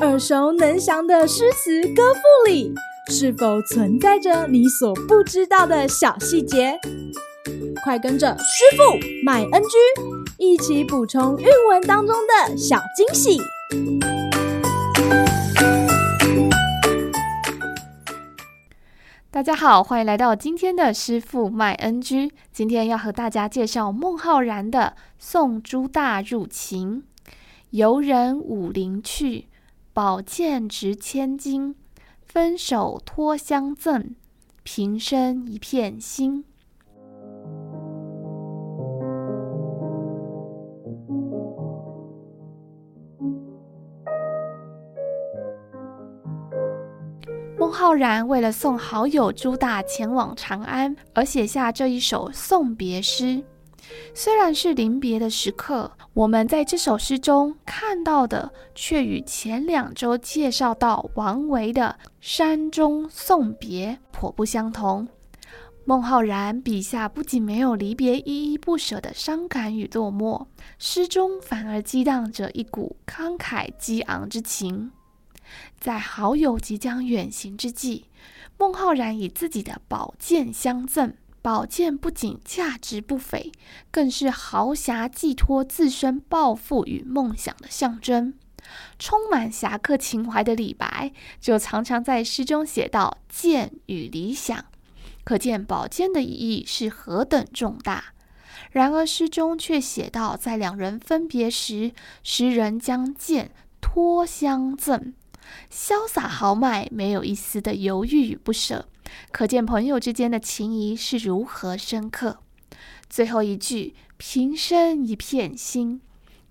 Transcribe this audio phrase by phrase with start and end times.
[0.00, 2.74] 耳熟能详的诗词歌赋里，
[3.08, 6.78] 是否存在着你所不知道的小细节？
[7.84, 8.82] 快跟着师傅
[9.24, 9.68] 麦恩居
[10.38, 13.40] 一起补充韵文当中的小惊喜！
[19.30, 22.32] 大家好，欢迎来到今天的师傅麦恩居。
[22.52, 27.02] 今天要和大家介绍孟浩然的《送朱大入秦》：
[27.72, 29.48] 游人武陵去，
[29.94, 31.74] 宝剑值千金。
[32.22, 34.14] 分手托相赠，
[34.62, 36.44] 平生一片心。
[47.58, 53.42] 孟浩然为了送好友朱大前往长安，而写下这一首送别诗。
[54.14, 65.08] 虽然是临别的时刻，我们在这首诗中看到的，却与前两周介绍到王维的《山中送别》颇不相同。
[65.84, 70.46] 孟浩然笔下不仅没有离别依依不舍的伤感与落寞，
[70.78, 74.92] 诗中反而激荡着一股慷慨激昂之情。
[75.80, 78.06] 在好友即将远行之际，
[78.56, 81.14] 孟浩然以自己的宝剑相赠。
[81.42, 83.50] 宝剑不仅价值不菲，
[83.90, 88.34] 更是豪侠寄托自身抱负与梦想的象征。
[88.96, 94.64] 充满侠客情怀的李白，就常常在诗中写到“剑与理想”，
[95.24, 98.14] 可见宝剑的意义是何等重大。
[98.70, 105.12] 然而诗中却写到，在两人分别时，诗人将剑托相赠。
[105.70, 108.88] 潇洒豪迈，没有一丝的犹豫与不舍，
[109.30, 112.38] 可见朋友之间的情谊是如何深刻。
[113.08, 116.00] 最后一句“平生一片心”，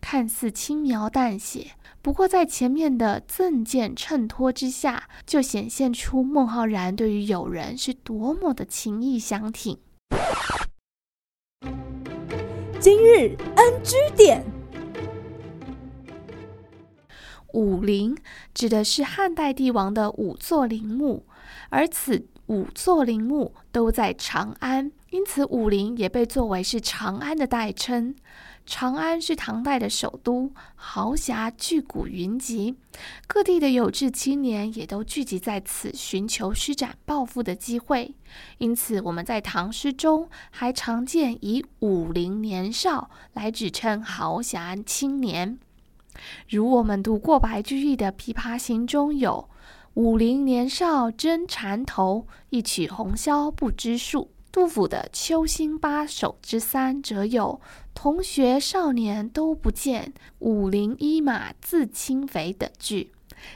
[0.00, 1.72] 看似轻描淡写，
[2.02, 9.78] 不过在前面的赠见衬托之下，就显现出孟浩然对于友人是多么的情意相挺。
[12.78, 14.44] 今日 NG 点。
[17.52, 18.16] 武陵
[18.54, 21.26] 指的是汉代帝王的五座陵墓，
[21.68, 28.12] 而此五座陵墓都在长安，因此武陵也被作为是长安的代称。
[28.66, 32.74] 长安是唐代的首都，豪侠巨贾云集，
[33.28, 38.16] 各地的有志青年也都聚集在此，寻求施展抱负的机会。
[38.58, 45.56] 因此，我们在唐诗中还常见以武陵年少来指称豪侠青年。
[46.48, 49.48] 如我们读过白居易的《琵琶行》中有
[49.94, 54.30] “五陵年少争缠头，一曲红绡不知数”。
[54.52, 57.60] 杜甫的《秋兴八首之三》则有
[57.94, 63.12] “同学少年都不见，五陵一马自轻肥”等句。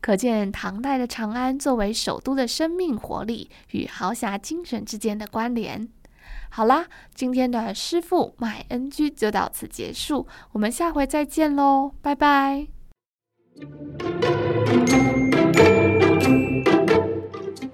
[0.00, 5.88] 可见唐代的长安作为首都的生命活力与豪侠精神之间的关联。
[6.50, 12.68] 好啦，今天的师傅麦恩居就到此结束，我们下回再见喽，拜拜。